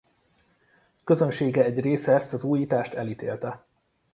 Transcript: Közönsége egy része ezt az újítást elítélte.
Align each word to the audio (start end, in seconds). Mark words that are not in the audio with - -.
Közönsége 1.03 1.63
egy 1.63 1.79
része 1.79 2.13
ezt 2.13 2.33
az 2.33 2.43
újítást 2.43 2.93
elítélte. 2.93 3.65